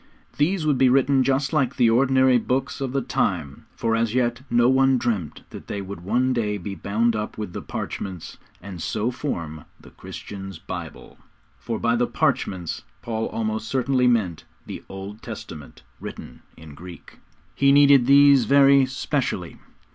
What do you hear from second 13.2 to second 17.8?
almost certainly meant the Old Testament written in Greek. He